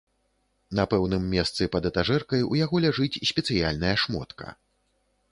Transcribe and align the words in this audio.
На 0.77 0.83
пэўным 0.93 1.23
месцы 1.33 1.67
пад 1.75 1.83
этажэркай 1.89 2.41
у 2.51 2.57
яго 2.59 2.75
ляжыць 2.85 3.21
спецыяльная 3.33 3.93
шмотка. 4.05 4.47